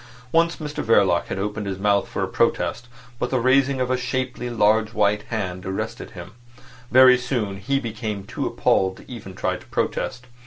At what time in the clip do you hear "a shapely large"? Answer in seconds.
3.91-4.93